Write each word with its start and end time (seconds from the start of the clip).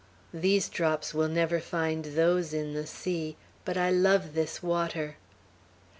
These 0.33 0.67
drops 0.67 1.13
will 1.13 1.27
never 1.27 1.59
find 1.59 2.03
those 2.03 2.55
in 2.55 2.73
the 2.73 2.87
sea; 2.87 3.37
but 3.63 3.77
I 3.77 3.91
love 3.91 4.33
this 4.33 4.63
water!" 4.63 5.17